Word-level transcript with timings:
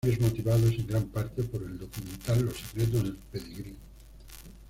Cambios 0.03 0.19
motivados, 0.31 0.71
en 0.73 0.87
gran 0.87 1.05
parte, 1.09 1.43
por 1.43 1.61
el 1.61 1.77
documental 1.77 2.41
Los 2.41 2.57
secretos 2.57 3.03
del 3.03 3.17
pedigrí. 3.31 3.77